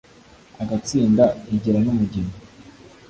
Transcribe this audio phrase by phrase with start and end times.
[0.61, 1.25] agatsinda,
[1.55, 2.33] igira n'umugeni